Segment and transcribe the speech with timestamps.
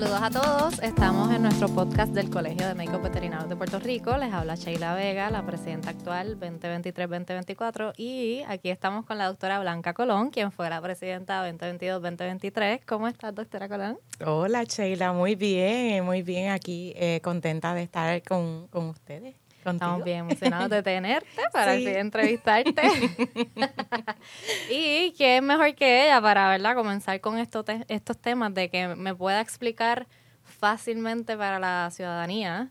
[0.00, 0.78] Saludos a todos.
[0.78, 4.16] Estamos en nuestro podcast del Colegio de Médicos Veterinarios de Puerto Rico.
[4.16, 7.92] Les habla Sheila Vega, la presidenta actual 2023-2024.
[7.98, 12.80] Y aquí estamos con la doctora Blanca Colón, quien fue la presidenta 2022-2023.
[12.86, 13.98] ¿Cómo estás, doctora Colón?
[14.24, 15.12] Hola, Sheila.
[15.12, 16.50] Muy bien, muy bien.
[16.50, 19.39] Aquí eh, contenta de estar con, con ustedes.
[19.64, 22.82] Estamos bien emocionados de tenerte para así entrevistarte.
[24.70, 26.74] y qué es mejor que ella para ¿verdad?
[26.74, 30.06] comenzar con estos, estos temas de que me pueda explicar
[30.42, 32.70] fácilmente para la ciudadanía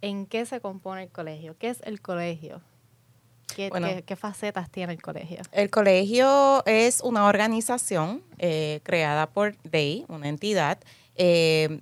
[0.00, 2.60] en qué se compone el colegio, qué es el colegio.
[3.54, 5.38] ¿Qué, qué, facetas tiene el colegio?
[5.52, 10.78] El colegio es una organización eh, creada por DEI, una entidad,
[11.14, 11.80] eh,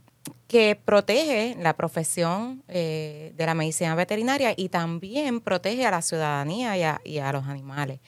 [0.48, 7.00] que protege la profesión eh, de la medicina veterinaria y también protege a la ciudadanía
[7.04, 8.00] y a, los animales.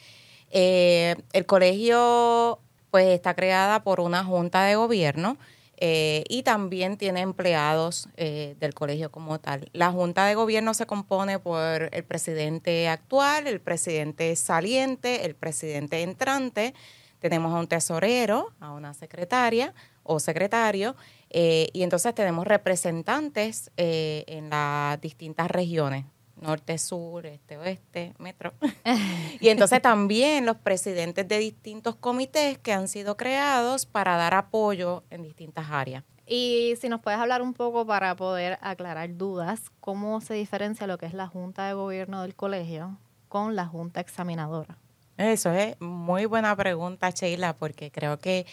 [0.51, 5.39] Eh, el colegio pues está creada por una junta de gobierno
[5.79, 9.69] eh, y también tiene empleados del colegio como tal.
[9.73, 16.03] La junta de gobierno se compone por el presidente actual, el presidente saliente, el presidente
[16.03, 16.75] entrante.
[17.19, 20.95] Tenemos a un tesorero, a una secretaria o secretario
[21.31, 26.05] eh, y entonces tenemos representantes eh, en las distintas regiones,
[26.41, 28.53] norte, sur, este, oeste, metro.
[29.41, 35.03] y entonces también los presidentes de distintos comités que han sido creados para dar apoyo
[35.11, 36.05] en distintas áreas.
[36.27, 40.99] Y si nos puedes hablar un poco para poder aclarar dudas, ¿cómo se diferencia lo
[40.99, 44.77] que es la Junta de Gobierno del colegio con la Junta Examinadora?
[45.17, 48.45] Eso es muy buena pregunta, Sheila, porque creo que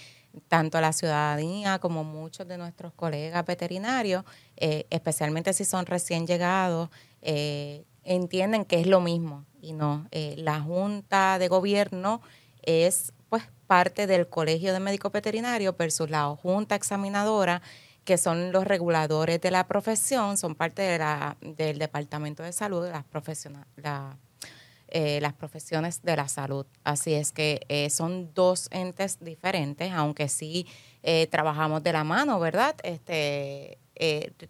[0.48, 4.24] tanto la ciudadanía como muchos de nuestros colegas veterinarios,
[4.58, 6.90] eh, especialmente si son recién llegados,
[7.22, 10.08] eh, entienden que es lo mismo y no.
[10.12, 12.22] Eh, la Junta de Gobierno
[12.64, 17.62] es pues parte del Colegio de Médicos Veterinarios versus la Junta Examinadora,
[18.04, 22.88] que son los reguladores de la profesión, son parte de la, del Departamento de Salud,
[22.90, 23.68] las profesionales.
[23.78, 24.18] La,
[24.96, 26.68] eh, las profesiones de la salud.
[26.84, 30.68] Así es que eh, son dos entes diferentes, aunque sí
[31.02, 32.76] eh, trabajamos de la mano, ¿verdad?
[32.84, 33.80] Este,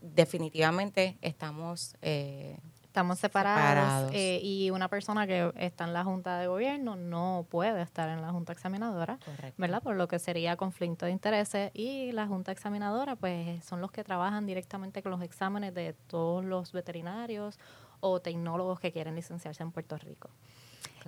[0.01, 1.95] definitivamente estamos...
[2.01, 8.07] Estamos separados, y una persona que está en la Junta de Gobierno no puede estar
[8.07, 9.17] en la Junta Examinadora,
[9.57, 9.81] ¿verdad?
[9.81, 14.03] Por lo que sería conflicto de intereses y la Junta Examinadora pues son los que
[14.03, 17.57] trabajan directamente con los exámenes de todos los veterinarios
[18.03, 20.29] o tecnólogos que quieren licenciarse en Puerto Rico.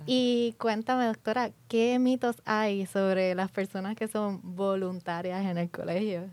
[0.06, 6.24] Y cuéntame, doctora, ¿qué mitos hay sobre las personas que son voluntarias en el colegio?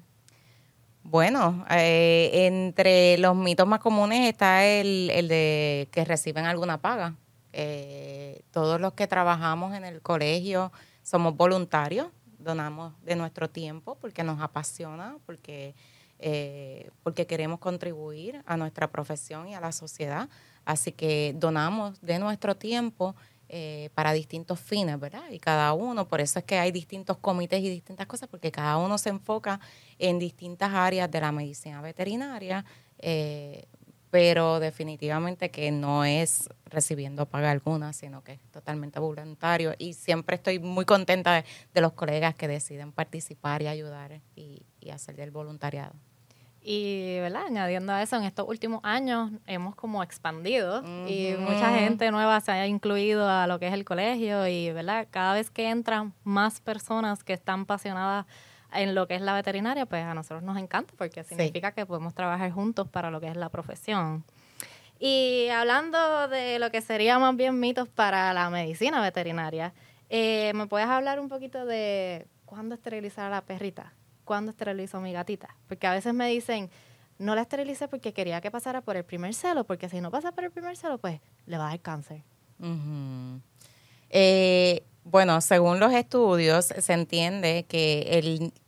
[1.03, 7.16] Bueno, eh, entre los mitos más comunes está el, el de que reciben alguna paga.
[7.52, 10.72] Eh, todos los que trabajamos en el colegio
[11.03, 12.07] somos voluntarios,
[12.40, 15.75] donamos de nuestro tiempo porque nos apasiona, porque,
[16.19, 20.29] eh, porque queremos contribuir a nuestra profesión y a la sociedad.
[20.66, 23.16] Así que donamos de nuestro tiempo
[23.50, 25.29] eh, para distintos fines, ¿verdad?
[25.29, 28.78] Y cada uno, por eso es que hay distintos comités y distintas cosas, porque cada
[28.78, 29.59] uno se enfoca
[30.00, 32.66] en distintas áreas de la medicina veterinaria,
[32.97, 33.66] eh,
[34.09, 39.75] pero definitivamente que no es recibiendo paga alguna, sino que es totalmente voluntario.
[39.78, 45.16] Y siempre estoy muy contenta de, los colegas que deciden participar y ayudar y hacer
[45.16, 45.94] del voluntariado.
[46.66, 47.47] Y, ¿verdad?
[47.47, 52.53] Añadiendo a eso, en estos últimos años hemos como expandido y mucha gente nueva se
[52.53, 55.07] ha incluido a lo que es el colegio y, ¿verdad?
[55.12, 58.25] Cada vez que entran más personas que están apasionadas
[58.72, 62.13] en lo que es la veterinaria, pues a nosotros nos encanta porque significa que podemos
[62.13, 64.23] trabajar juntos para lo que es la profesión.
[65.00, 69.73] Y hablando de lo que sería más bien mitos para la medicina veterinaria,
[70.09, 73.91] eh, ¿me puedes hablar un poquito de cuándo esterilizar a la perrita?
[74.23, 75.56] Cuándo esterilizo a mi gatita.
[75.67, 76.69] Porque a veces me dicen,
[77.17, 80.31] no la esterilicé porque quería que pasara por el primer celo, porque si no pasa
[80.31, 82.23] por el primer celo, pues le va a dar cáncer.
[84.09, 88.20] Eh, bueno, según los estudios, se entiende que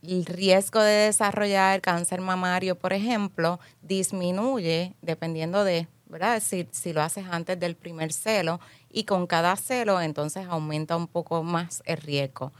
[0.02, 6.42] el, riesgo de desarrollar cáncer mamario, por ejemplo, disminuye dependiendo de, ¿verdad?
[6.42, 8.60] Si, si lo haces antes del primer celo
[8.90, 12.52] y con cada celo, entonces aumenta un poco más el riesgo.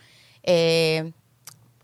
[0.43, 1.13] Eh,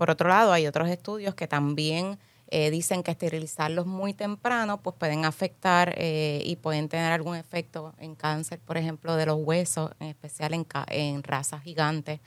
[0.02, 2.18] por otro lado, hay otros estudios que también
[2.48, 7.94] eh, dicen que esterilizarlos muy temprano pues pueden afectar eh, y pueden tener algún efecto
[8.00, 12.18] en cáncer, por ejemplo, de los huesos, en especial en, en razas gigantes.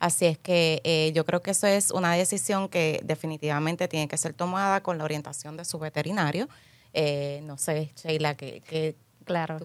[0.00, 4.16] Así es que eh, yo creo que eso es una decisión que definitivamente tiene que
[4.16, 6.48] ser tomada con la orientación de su veterinario.
[7.44, 9.58] no sé, Sheila, que, claro.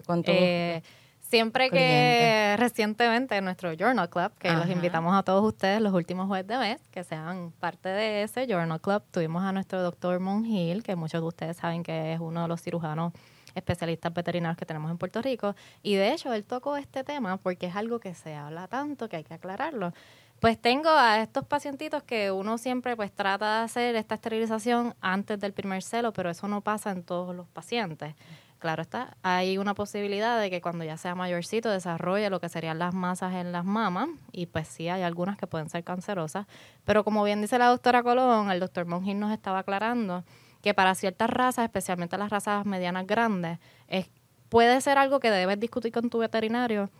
[1.28, 6.46] Siempre que recientemente nuestro Journal Club, que los invitamos a todos ustedes los últimos jueves
[6.46, 10.94] de mes, que sean parte de ese Journal Club, tuvimos a nuestro doctor Mongil, que
[10.94, 13.12] muchos de ustedes saben que es uno de los cirujanos
[13.56, 15.56] especialistas veterinarios que tenemos en Puerto Rico.
[15.82, 19.16] Y de hecho, él tocó este tema porque es algo que se habla tanto que
[19.16, 19.92] hay que aclararlo.
[20.38, 25.40] Pues tengo a estos pacientitos que uno siempre pues trata de hacer esta esterilización antes
[25.40, 28.14] del primer celo, pero eso no pasa en todos los pacientes.
[28.58, 32.78] Claro está, hay una posibilidad de que cuando ya sea mayorcito desarrolle lo que serían
[32.78, 36.46] las masas en las mamas y pues sí hay algunas que pueden ser cancerosas,
[36.84, 40.24] pero como bien dice la doctora Colón, el doctor Monjin nos estaba aclarando
[40.62, 43.58] que para ciertas razas, especialmente las razas medianas grandes,
[43.88, 44.08] es,
[44.48, 46.90] puede ser algo que debes discutir con tu veterinario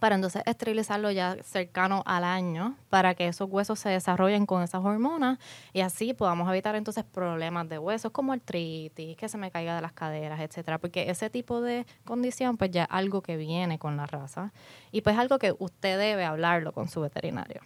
[0.00, 4.84] para entonces esterilizarlo ya cercano al año para que esos huesos se desarrollen con esas
[4.84, 5.38] hormonas
[5.72, 9.82] y así podamos evitar entonces problemas de huesos como artritis, que se me caiga de
[9.82, 13.96] las caderas, etcétera, porque ese tipo de condición pues ya es algo que viene con
[13.96, 14.52] la raza
[14.90, 17.60] y pues algo que usted debe hablarlo con su veterinario.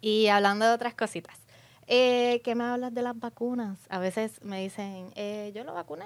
[0.00, 1.36] Y hablando de otras cositas,
[1.86, 3.78] eh, ¿qué me hablas de las vacunas?
[3.88, 6.04] A veces me dicen, eh, yo lo vacuné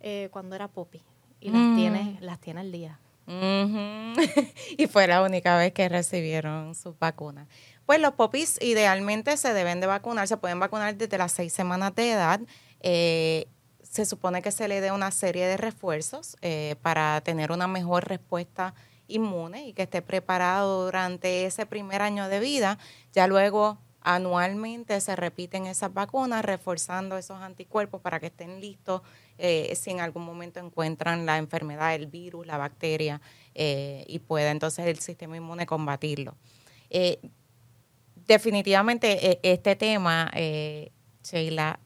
[0.00, 1.00] eh, cuando era popi
[1.40, 1.76] y las mm.
[1.76, 2.98] tiene las tiene al día.
[4.76, 7.48] y fue la única vez que recibieron sus vacunas.
[7.86, 11.94] Pues los popis idealmente se deben de vacunar, se pueden vacunar desde las seis semanas
[11.94, 12.40] de edad.
[12.80, 13.48] Eh,
[13.82, 18.08] se supone que se le dé una serie de refuerzos eh, para tener una mejor
[18.08, 18.74] respuesta
[19.06, 22.78] inmune y que esté preparado durante ese primer año de vida.
[23.12, 29.02] Ya luego anualmente se repiten esas vacunas, reforzando esos anticuerpos para que estén listos
[29.38, 33.20] eh, si en algún momento encuentran la enfermedad, el virus, la bacteria,
[33.54, 36.34] eh, y pueda entonces el sistema inmune combatirlo.
[36.90, 37.20] Eh,
[38.26, 40.30] definitivamente este tema,
[41.22, 41.78] Sheila,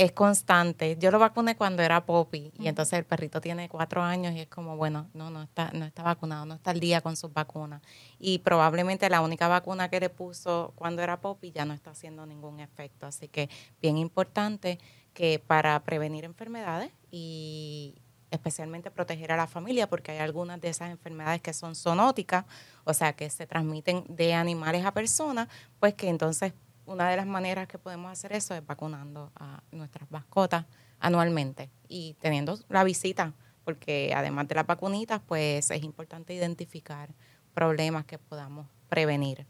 [0.00, 0.96] es constante.
[0.98, 4.48] Yo lo vacuné cuando era Poppy y entonces el perrito tiene cuatro años y es
[4.48, 7.82] como, bueno, no, no está, no está vacunado, no está al día con sus vacunas.
[8.18, 12.24] Y probablemente la única vacuna que le puso cuando era Poppy ya no está haciendo
[12.24, 13.06] ningún efecto.
[13.06, 13.50] Así que
[13.82, 14.78] bien importante
[15.12, 18.00] que para prevenir enfermedades y
[18.30, 22.46] especialmente proteger a la familia, porque hay algunas de esas enfermedades que son zoonóticas,
[22.84, 25.48] o sea, que se transmiten de animales a personas,
[25.78, 26.54] pues que entonces
[26.90, 30.66] una de las maneras que podemos hacer eso es vacunando a nuestras mascotas
[30.98, 33.32] anualmente y teniendo la visita,
[33.64, 37.10] porque además de las vacunitas, pues es importante identificar
[37.54, 39.46] problemas que podamos prevenir.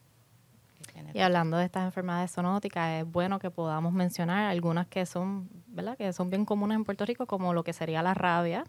[1.15, 5.97] Y hablando de estas enfermedades zoonóticas, es bueno que podamos mencionar algunas que son, ¿verdad?
[5.97, 8.65] Que son bien comunes en Puerto Rico, como lo que sería la rabia.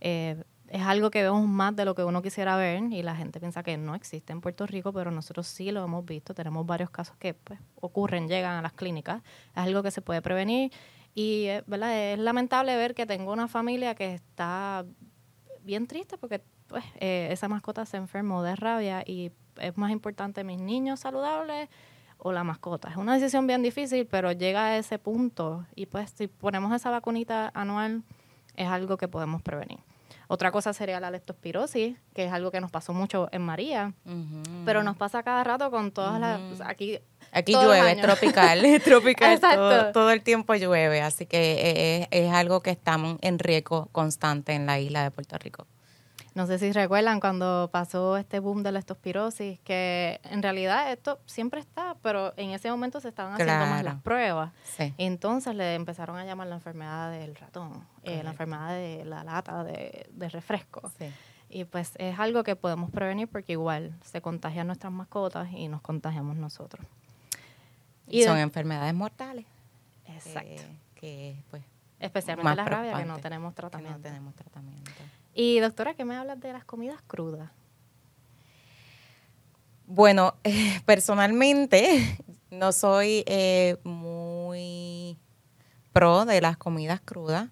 [0.00, 3.40] Eh, es algo que vemos más de lo que uno quisiera ver y la gente
[3.40, 6.34] piensa que no existe en Puerto Rico, pero nosotros sí lo hemos visto.
[6.34, 9.22] Tenemos varios casos que pues, ocurren, llegan a las clínicas.
[9.52, 10.72] Es algo que se puede prevenir
[11.14, 11.96] y eh, ¿verdad?
[11.96, 14.84] es lamentable ver que tengo una familia que está
[15.62, 20.44] bien triste porque pues, eh, esa mascota se enfermó de rabia y es más importante
[20.44, 21.68] mis niños saludables
[22.18, 22.90] o la mascota.
[22.90, 26.90] Es una decisión bien difícil, pero llega a ese punto y pues si ponemos esa
[26.90, 28.02] vacunita anual
[28.56, 29.87] es algo que podemos prevenir.
[30.30, 33.94] Otra cosa sería la leptospirosis, que es algo que nos pasó mucho en María,
[34.66, 36.38] pero nos pasa cada rato con todas las...
[36.60, 36.98] Aquí,
[37.32, 42.60] aquí llueve, es tropical, tropical, todo, todo, el tiempo llueve, así que es, es algo
[42.60, 45.66] que estamos en riesgo constante en la isla de Puerto Rico.
[46.38, 51.18] No sé si recuerdan cuando pasó este boom de la estospirosis, que en realidad esto
[51.26, 54.52] siempre está, pero en ese momento se estaban haciendo más las pruebas.
[54.98, 59.64] Entonces le empezaron a llamar la enfermedad del ratón, eh, la enfermedad de la lata
[59.64, 60.92] de, refresco.
[61.48, 65.80] Y pues es algo que podemos prevenir porque igual se contagian nuestras mascotas y nos
[65.80, 66.86] contagiamos nosotros.
[68.06, 69.44] Y son enfermedades mortales.
[70.06, 70.62] Exacto.
[70.94, 71.64] que pues
[71.98, 73.98] Especialmente la rabia que no tenemos tratamiento.
[73.98, 74.92] no tenemos tratamiento.
[75.40, 77.52] Y doctora, ¿qué me hablas de las comidas crudas?
[79.86, 80.34] Bueno,
[80.84, 82.18] personalmente
[82.50, 85.16] no soy eh, muy
[85.92, 87.50] pro de las comidas crudas.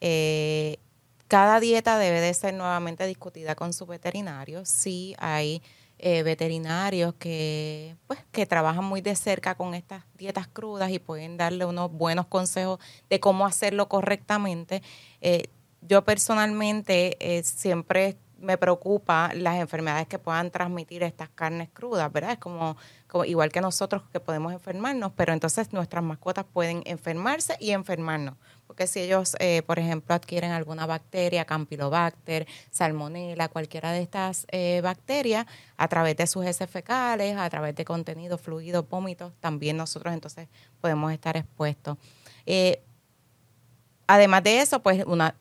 [0.00, 0.78] Eh,
[1.28, 4.64] cada dieta debe de ser nuevamente discutida con su veterinario.
[4.64, 5.62] Sí hay
[6.00, 11.36] eh, veterinarios que, pues, que trabajan muy de cerca con estas dietas crudas y pueden
[11.36, 14.82] darle unos buenos consejos de cómo hacerlo correctamente
[15.80, 22.32] yo personalmente eh, siempre me preocupa las enfermedades que puedan transmitir estas carnes crudas, ¿verdad?
[22.32, 22.76] Es como,
[23.08, 28.36] como igual que nosotros que podemos enfermarnos, pero entonces nuestras mascotas pueden enfermarse y enfermarnos.
[28.68, 34.80] Porque si ellos, eh, por ejemplo, adquieren alguna bacteria, campylobacter, salmonella, cualquiera de estas eh,
[34.84, 40.14] bacterias, a través de sus heces fecales, a través de contenido, fluido, vómitos, también nosotros
[40.14, 40.48] entonces
[40.80, 41.96] podemos estar expuestos.
[44.06, 45.34] además de eso, pues una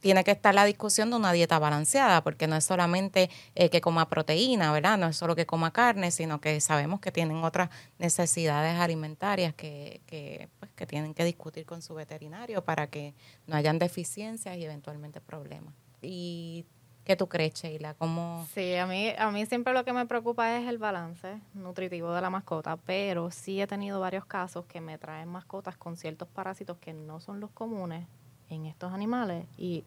[0.00, 3.80] tiene que estar la discusión de una dieta balanceada, porque no es solamente eh, que
[3.80, 4.98] coma proteína, ¿verdad?
[4.98, 10.00] No es solo que coma carne, sino que sabemos que tienen otras necesidades alimentarias que,
[10.06, 13.14] que, pues, que tienen que discutir con su veterinario para que
[13.46, 15.74] no hayan deficiencias y eventualmente problemas.
[16.00, 16.64] Y
[17.08, 17.94] ¿Qué tú crees, Sheila?
[17.94, 18.46] ¿Cómo?
[18.52, 22.20] Sí, a mí, a mí siempre lo que me preocupa es el balance nutritivo de
[22.20, 26.76] la mascota, pero sí he tenido varios casos que me traen mascotas con ciertos parásitos
[26.76, 28.06] que no son los comunes
[28.50, 29.84] en estos animales y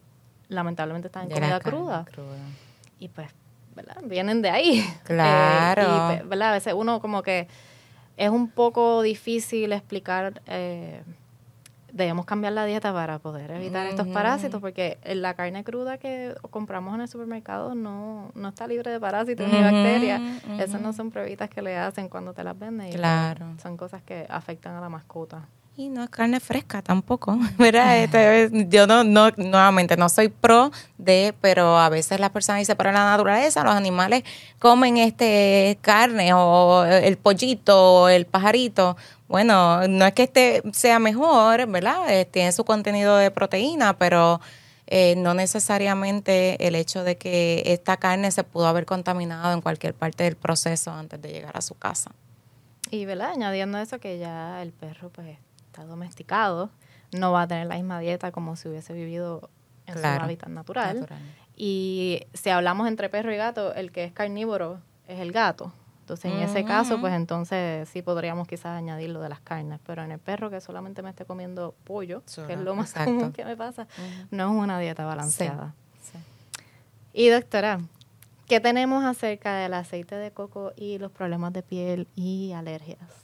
[0.48, 2.04] lamentablemente están en comida cruda.
[2.98, 3.28] Y pues,
[3.74, 3.96] ¿verdad?
[4.04, 4.84] Vienen de ahí.
[5.04, 6.12] Claro.
[6.12, 6.50] Eh, y, ¿verdad?
[6.50, 7.48] A veces uno como que
[8.16, 10.42] es un poco difícil explicar...
[10.46, 11.02] Eh,
[11.92, 16.94] debemos cambiar la dieta para poder evitar estos parásitos, porque la carne cruda que compramos
[16.94, 20.20] en el supermercado no, no está libre de parásitos ni bacterias.
[20.58, 22.92] Esas no son pruebitas que le hacen cuando te las venden.
[22.92, 23.54] Claro.
[23.62, 25.46] son cosas que afectan a la mascota.
[25.74, 27.98] Y no es carne fresca tampoco, ¿verdad?
[27.98, 32.76] Este, yo no, no, nuevamente, no soy pro de, pero a veces las personas dicen,
[32.76, 34.22] para la naturaleza los animales
[34.58, 38.98] comen este carne o el pollito o el pajarito.
[39.28, 42.12] Bueno, no es que este sea mejor, ¿verdad?
[42.12, 44.42] Eh, tiene su contenido de proteína, pero
[44.88, 49.94] eh, no necesariamente el hecho de que esta carne se pudo haber contaminado en cualquier
[49.94, 52.10] parte del proceso antes de llegar a su casa.
[52.90, 53.30] Y, ¿verdad?
[53.30, 55.38] Añadiendo eso que ya el perro pues
[55.72, 56.70] está domesticado,
[57.12, 59.48] no va a tener la misma dieta como si hubiese vivido
[59.86, 61.08] en su hábitat natural.
[61.56, 65.72] Y si hablamos entre perro y gato, el que es carnívoro es el gato.
[66.00, 70.02] Entonces, en ese caso, pues entonces sí podríamos quizás añadir lo de las carnes, pero
[70.02, 73.44] en el perro que solamente me esté comiendo pollo, que es lo más común que
[73.44, 73.86] me pasa,
[74.30, 75.74] no es una dieta balanceada.
[77.14, 77.80] Y doctora,
[78.46, 83.21] ¿qué tenemos acerca del aceite de coco y los problemas de piel y alergias?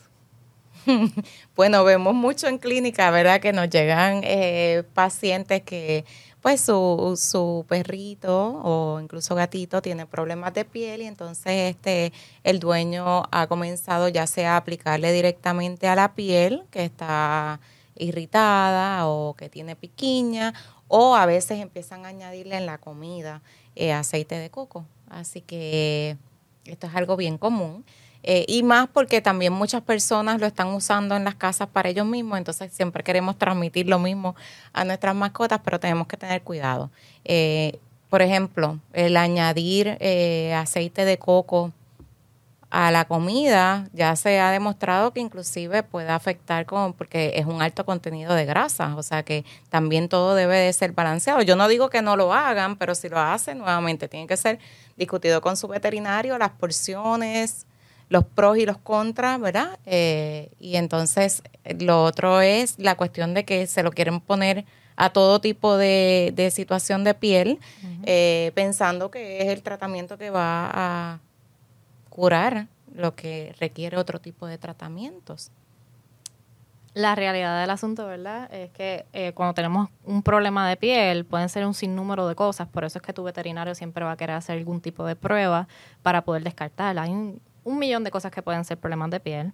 [1.56, 3.40] bueno, vemos mucho en clínica, ¿verdad?
[3.40, 6.04] Que nos llegan eh, pacientes que
[6.40, 12.12] pues su, su perrito o incluso gatito tiene problemas de piel y entonces este
[12.44, 17.60] el dueño ha comenzado ya sea a aplicarle directamente a la piel que está
[17.96, 20.54] irritada o que tiene piquiña
[20.86, 23.42] o a veces empiezan a añadirle en la comida
[23.76, 24.86] eh, aceite de coco.
[25.10, 26.16] Así que
[26.64, 27.84] esto es algo bien común.
[28.22, 32.06] Eh, y más porque también muchas personas lo están usando en las casas para ellos
[32.06, 34.34] mismos, entonces siempre queremos transmitir lo mismo
[34.72, 36.90] a nuestras mascotas, pero tenemos que tener cuidado.
[37.24, 37.78] Eh,
[38.10, 41.72] por ejemplo, el añadir eh, aceite de coco
[42.70, 47.62] a la comida ya se ha demostrado que inclusive puede afectar con porque es un
[47.62, 51.40] alto contenido de grasa, o sea que también todo debe de ser balanceado.
[51.42, 54.58] Yo no digo que no lo hagan, pero si lo hacen nuevamente tiene que ser
[54.96, 57.66] discutido con su veterinario las porciones,
[58.08, 59.78] los pros y los contras, ¿verdad?
[59.86, 61.42] Eh, y entonces
[61.78, 64.64] lo otro es la cuestión de que se lo quieren poner
[64.96, 67.60] a todo tipo de, situación de piel,
[68.04, 71.20] eh, pensando que es el tratamiento que va a
[72.08, 75.52] curar lo que requiere otro tipo de tratamientos.
[76.94, 78.52] La realidad del asunto, ¿verdad?
[78.52, 82.66] Es que eh, cuando tenemos un problema de piel, pueden ser un sinnúmero de cosas.
[82.66, 85.68] Por eso es que tu veterinario siempre va a querer hacer algún tipo de prueba
[86.02, 87.02] para poder descartarla.
[87.02, 89.52] Hay un, un millón de cosas que pueden ser problemas de piel.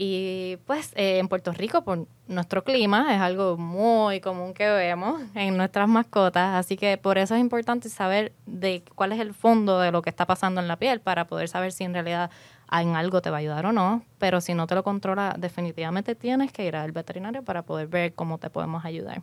[0.00, 5.20] Y pues eh, en Puerto Rico, por nuestro clima, es algo muy común que vemos
[5.34, 9.80] en nuestras mascotas, así que por eso es importante saber de cuál es el fondo
[9.80, 12.30] de lo que está pasando en la piel para poder saber si en realidad
[12.70, 16.14] en algo te va a ayudar o no, pero si no te lo controla, definitivamente
[16.14, 19.22] tienes que ir al veterinario para poder ver cómo te podemos ayudar.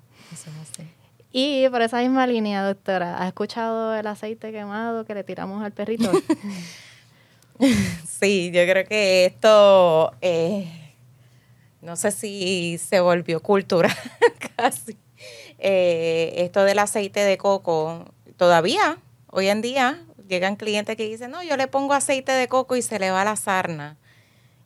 [1.32, 5.72] Y por esa misma línea, doctora, ¿has escuchado el aceite quemado que le tiramos al
[5.72, 6.12] perrito?
[8.20, 10.96] Sí, yo creo que esto, eh,
[11.82, 13.96] no sé si se volvió cultura
[14.58, 14.98] casi.
[15.60, 18.06] Eh, esto del aceite de coco,
[18.38, 18.98] todavía,
[19.32, 22.82] hoy en día, llegan clientes que dicen, no, yo le pongo aceite de coco y
[22.82, 23.98] se le va la sarna.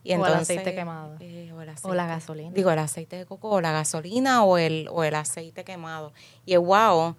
[0.02, 1.16] Y entonces, o el aceite quemado.
[1.20, 2.50] Eh, o, la gasolina.
[2.52, 6.12] Digo, el aceite de coco o la gasolina o el, o el aceite quemado.
[6.46, 7.16] Y es wow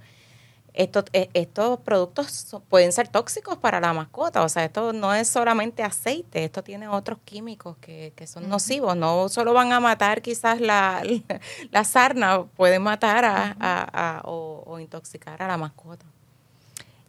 [0.74, 5.28] estos, eh, estos productos pueden ser tóxicos para la mascota, o sea, esto no es
[5.28, 10.62] solamente aceite, esto tiene otros químicos que, son nocivos, no solo van a matar quizás
[10.62, 11.04] la,
[11.72, 16.06] la, sarna, pueden matar a, o, intoxicar a la mascota.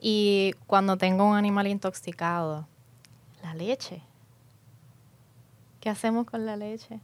[0.01, 2.67] Y cuando tengo un animal intoxicado,
[3.43, 4.03] la leche,
[5.81, 6.99] ¿qué hacemos con la leche?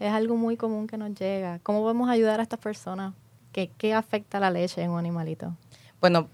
[0.00, 1.58] Es algo muy común que nos llega.
[1.62, 3.12] ¿Cómo podemos ayudar a estas personas?
[3.52, 5.54] ¿Qué, qué afecta la leche en un animalito?
[6.00, 6.28] Bueno,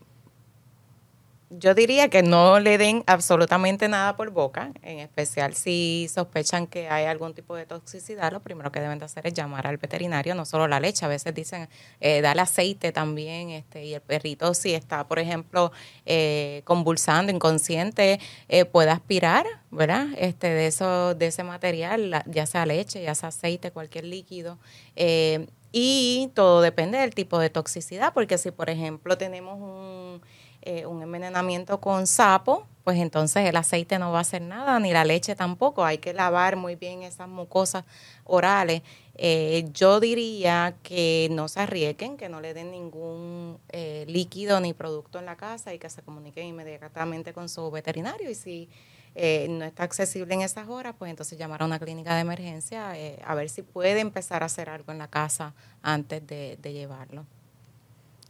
[1.58, 6.88] yo diría que no le den absolutamente nada por boca, en especial si sospechan que
[6.88, 10.34] hay algún tipo de toxicidad, lo primero que deben de hacer es llamar al veterinario,
[10.34, 11.68] no solo la leche, a veces dicen
[12.00, 15.72] eh, dale aceite también, este, y el perrito si está, por ejemplo,
[16.06, 20.06] eh, convulsando, inconsciente, eh, puede aspirar, ¿verdad?
[20.16, 24.58] Este, de eso, de ese material, ya sea leche, ya sea aceite, cualquier líquido.
[24.96, 30.22] Eh, y todo depende del tipo de toxicidad, porque si, por ejemplo, tenemos un
[30.64, 34.92] eh, un envenenamiento con sapo, pues entonces el aceite no va a hacer nada, ni
[34.92, 35.84] la leche tampoco.
[35.84, 37.84] Hay que lavar muy bien esas mucosas
[38.22, 38.82] orales.
[39.16, 44.72] Eh, yo diría que no se arriesguen, que no le den ningún eh, líquido ni
[44.72, 48.30] producto en la casa y que se comuniquen inmediatamente con su veterinario.
[48.30, 48.68] Y si
[49.14, 53.34] no está accesible en esas horas, pues entonces llamar a una clínica de emergencia a
[53.34, 57.26] ver si puede empezar a hacer algo en la casa antes de llevarlo.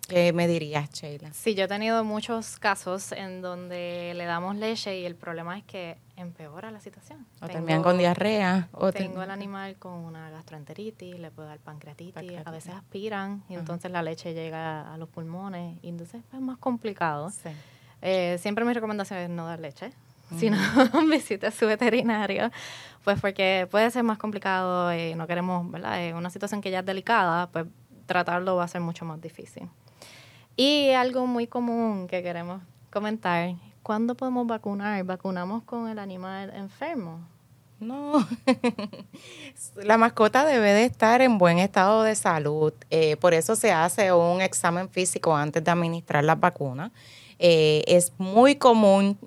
[0.08, 1.32] ¿Qué me dirías, Sheila?
[1.32, 5.64] Sí, yo he tenido muchos casos en donde le damos leche y el problema es
[5.64, 7.24] que empeora la situación.
[7.40, 8.68] O terminan con diarrea.
[8.72, 13.54] O tengo el animal con una gastroenteritis, le puedo dar pancreatitis, a veces aspiran y
[13.54, 17.32] entonces la leche llega a los pulmones y entonces es más complicado.
[18.02, 19.92] Eh, siempre mi recomendación es no dar leche,
[20.36, 20.56] sino
[21.10, 22.50] visite a su veterinario,
[23.04, 26.04] pues porque puede ser más complicado y no queremos, ¿verdad?
[26.04, 27.66] En una situación que ya es delicada, pues
[28.06, 29.68] tratarlo va a ser mucho más difícil.
[30.56, 35.02] Y algo muy común que queremos comentar, ¿cuándo podemos vacunar?
[35.04, 37.20] ¿Vacunamos con el animal enfermo?
[37.80, 38.24] No,
[39.82, 42.72] la mascota debe de estar en buen estado de salud.
[42.90, 46.92] Eh, por eso se hace un examen físico antes de administrar las vacunas.
[47.40, 49.18] Eh, es muy común,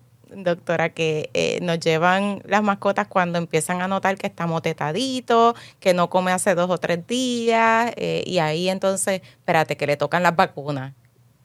[0.44, 5.94] doctora, que eh, nos llevan las mascotas cuando empiezan a notar que está motetadito, que
[5.94, 10.36] no come hace dos o tres días, y ahí entonces, espérate, que le tocan las
[10.36, 10.94] vacunas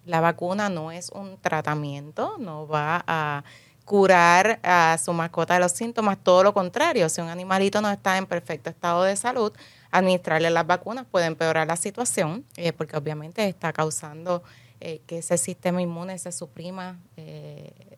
[0.04, 3.44] la vacuna no es un tratamiento, no va a
[3.84, 8.18] curar a su mascota de los síntomas, todo lo contrario, si un animalito no está
[8.18, 9.52] en perfecto estado de salud,
[9.90, 14.42] administrarle las vacunas puede empeorar la situación, eh, porque obviamente está causando
[14.80, 16.98] eh, que ese sistema inmune se suprima.
[17.16, 17.89] Eh,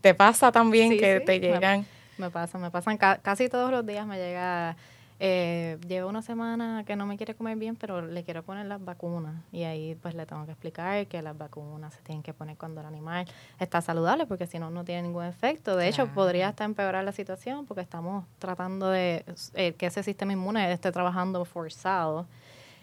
[0.00, 1.86] ¿Te pasa también que te llegan?
[2.16, 4.76] Me, me pasa, me pasan casi todos los días me llega
[5.20, 8.84] eh, llevo una semana que no me quiere comer bien, pero le quiero poner las
[8.84, 9.34] vacunas.
[9.50, 12.80] Y ahí pues le tengo que explicar que las vacunas se tienen que poner cuando
[12.80, 13.26] el animal
[13.58, 15.76] está saludable, porque si no, no tiene ningún efecto.
[15.76, 20.32] De hecho, podría hasta empeorar la situación porque estamos tratando de eh, que ese sistema
[20.32, 22.26] inmune esté trabajando forzado.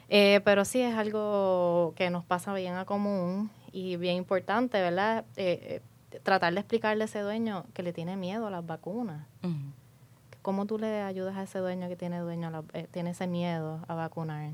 [0.10, 5.26] Eh, pero sí es algo que nos pasa bien a común y bien importante, ¿verdad?
[6.24, 9.26] Tratar de explicarle a ese dueño que le tiene miedo a las vacunas.
[10.42, 13.96] ¿Cómo tú le ayudas a ese dueño que tiene, dueño, eh, tiene ese miedo a
[13.96, 14.52] vacunar?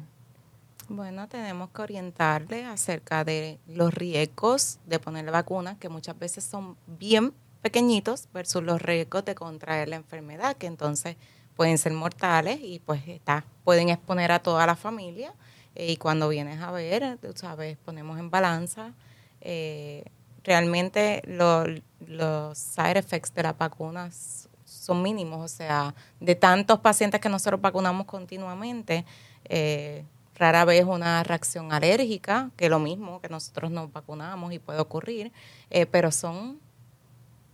[0.87, 6.43] Bueno, tenemos que orientarle acerca de los riesgos de poner la vacuna, que muchas veces
[6.43, 11.17] son bien pequeñitos, versus los riesgos de contraer la enfermedad, que entonces
[11.55, 15.33] pueden ser mortales y pues está, pueden exponer a toda la familia.
[15.75, 18.93] Eh, y cuando vienes a ver, tú sabes, ponemos en balanza.
[19.41, 20.05] Eh,
[20.43, 27.29] realmente los side effects de las vacunas son mínimos, o sea, de tantos pacientes que
[27.29, 29.05] nosotros vacunamos continuamente,
[29.45, 30.03] eh,
[30.35, 34.79] rara vez una reacción alérgica, que es lo mismo que nosotros nos vacunamos y puede
[34.79, 35.31] ocurrir,
[35.69, 36.59] eh, pero son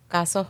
[0.08, 0.47] casos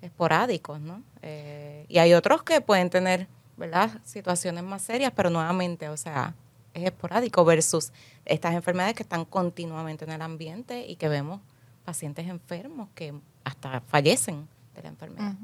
[0.00, 1.02] esporádicos, ¿no?
[1.22, 6.34] Eh, y hay otros que pueden tener, ¿verdad?, situaciones más serias, pero nuevamente, o sea,
[6.74, 7.92] es esporádico versus
[8.24, 11.40] estas enfermedades que están continuamente en el ambiente y que vemos
[11.84, 15.34] pacientes enfermos que hasta fallecen de la enfermedad.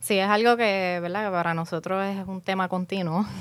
[0.00, 1.30] Sí, es algo que, ¿verdad?
[1.30, 3.26] para nosotros es un tema continuo.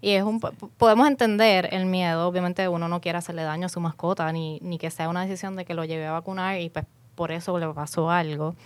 [0.00, 3.80] Y es un, podemos entender el miedo, obviamente uno no quiere hacerle daño a su
[3.80, 6.86] mascota, ni, ni que sea una decisión de que lo lleve a vacunar y pues
[7.14, 8.56] por eso le pasó algo.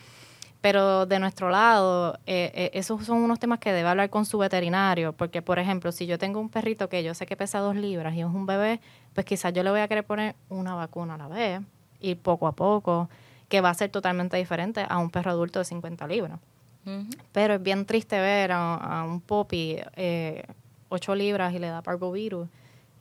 [0.65, 4.39] Pero de nuestro lado, eh, eh, esos son unos temas que debe hablar con su
[4.39, 7.77] veterinario, porque por ejemplo, si yo tengo un perrito que yo sé que pesa dos
[7.77, 8.81] libras y es un bebé,
[9.13, 11.61] pues quizás yo le voy a querer poner una vacuna a la vez,
[12.01, 13.11] y poco a poco,
[13.51, 16.41] que va a ser totalmente diferente a un perro adulto de 50 libras.
[17.33, 20.45] Pero es bien triste ver a, un popi eh,
[20.89, 22.49] 8 libras y le da parvovirus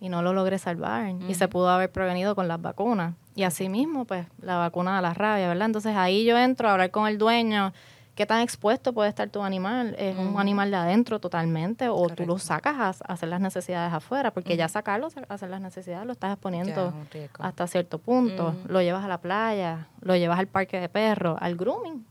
[0.04, 1.16] y no lo logré salvar.
[1.30, 3.16] Y se pudo haber prevenido con las vacunas.
[3.36, 5.68] Y asimismo, pues, la vacuna de la rabia, ¿verdad?
[5.68, 7.74] Entonces ahí yo entro a hablar con el dueño.
[8.14, 9.96] ¿Qué tan expuesto puede estar tu animal?
[9.98, 11.88] ¿Es un animal de adentro totalmente?
[11.88, 14.32] ¿O tú lo sacas a, hacer las necesidades afuera?
[14.32, 16.94] Porque ya sacarlo a hacer las necesidades lo estás exponiendo
[17.40, 18.54] hasta cierto punto.
[18.68, 22.06] Lo llevas a la playa, lo llevas al parque de perros, al grooming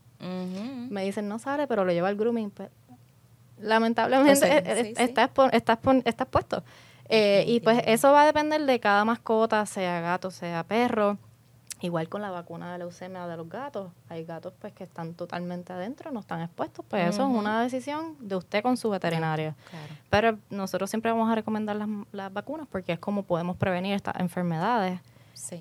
[0.89, 2.51] me dicen, no sale, pero lo lleva al grooming.
[2.51, 2.69] Pues,
[3.59, 6.63] lamentablemente está, Está, puesto.
[7.15, 11.19] Eh, y pues eso va a depender de cada mascota, sea gato, sea perro.
[11.79, 13.91] Igual con la vacuna de leucemia de los gatos.
[14.09, 16.83] Hay gatos pues que están totalmente adentro, no están expuestos.
[16.89, 19.53] Pues eso es una decisión de usted con su veterinario.
[20.09, 24.19] Pero nosotros siempre vamos a recomendar las, las, vacunas porque es como podemos prevenir estas
[24.19, 24.99] enfermedades.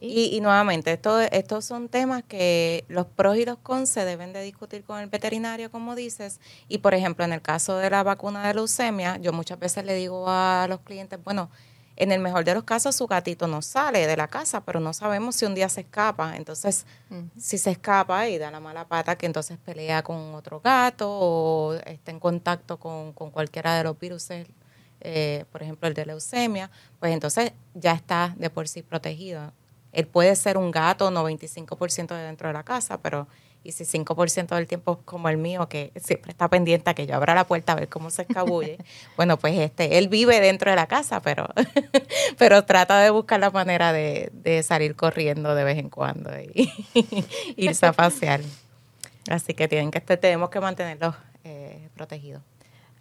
[0.00, 4.42] Y, nuevamente, esto, estos son temas que los pros y los cons se deben de
[4.42, 6.40] discutir con el veterinario, como dices.
[6.68, 9.94] Y por ejemplo, en el caso de la vacuna de leucemia, yo muchas veces le
[9.94, 11.50] digo a los clientes, bueno,
[11.96, 14.92] en el mejor de los casos, su gatito no sale de la casa, pero no
[14.94, 16.36] sabemos si un día se escapa.
[16.36, 16.86] Entonces,
[17.36, 21.74] si se escapa y da la mala pata, que entonces pelea con otro gato o
[21.84, 24.28] está en contacto con, cualquiera de los virus,
[25.00, 29.52] eh, por ejemplo, el de leucemia, pues entonces ya está de por sí protegido.
[29.92, 33.28] Él puede ser un gato 95% de dentro de la casa, pero
[33.64, 37.14] y si 5% del tiempo como el mío, que siempre está pendiente a que yo
[37.14, 38.78] abra la puerta a ver cómo se escabulle,
[39.16, 41.48] bueno, pues este, él vive dentro de la casa, pero,
[42.38, 46.72] pero trata de buscar la manera de, de salir corriendo de vez en cuando y,
[47.56, 48.40] irse a pasear.
[49.30, 52.42] Así que tienen que tenemos que mantenerlos eh, protegidos.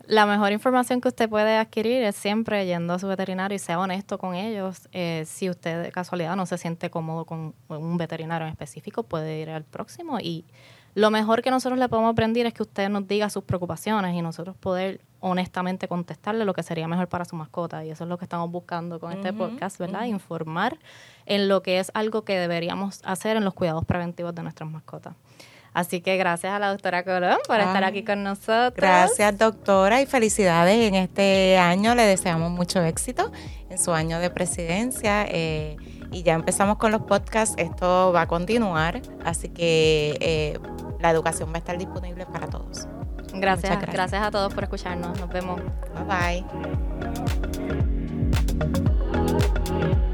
[0.08, 3.80] La mejor información que usted puede adquirir es siempre yendo a su veterinario y sea
[3.80, 4.88] honesto con ellos.
[4.92, 9.40] Eh, si usted de casualidad no se siente cómodo con un veterinario en específico, puede
[9.40, 10.20] ir al próximo.
[10.20, 10.46] Y
[10.94, 14.22] lo mejor que nosotros le podemos aprender es que usted nos diga sus preocupaciones y
[14.22, 17.86] nosotros poder honestamente contestarle lo que sería mejor para su mascota.
[17.86, 20.06] Y eso es lo que estamos buscando con este podcast, ¿verdad?
[20.06, 20.78] Informar
[21.26, 25.16] en lo que es algo que deberíamos hacer en los cuidados preventivos de nuestras mascotas.
[25.74, 28.74] Así que gracias a la doctora Colón por estar aquí con nosotros.
[28.76, 31.96] Gracias, doctora, y felicidades en este año.
[31.96, 33.32] Le deseamos mucho éxito
[33.70, 35.26] en su año de presidencia.
[35.30, 35.78] Eh,
[36.12, 37.56] y ya empezamos con los podcasts.
[37.58, 40.60] Esto va a continuar, así que eh,
[41.00, 42.88] la educación va a estar disponible para todos.
[43.34, 45.18] Gracias, gracias, gracias a todos por escucharnos.
[45.20, 45.62] Nos vemos.
[45.96, 46.44] Bye
[49.96, 50.11] bye.